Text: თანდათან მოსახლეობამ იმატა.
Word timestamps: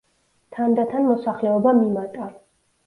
თანდათან 0.57 1.07
მოსახლეობამ 1.11 1.87
იმატა. 1.87 2.31